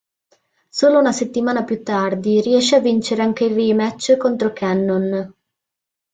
Solo 0.67 0.97
una 0.97 1.11
settimana 1.11 1.63
più 1.63 1.83
tardi, 1.83 2.41
riesce 2.41 2.75
a 2.75 2.79
vincere 2.79 3.21
anche 3.21 3.43
il 3.43 3.53
rematch 3.53 4.17
contro 4.17 4.51
Cannon. 4.51 5.31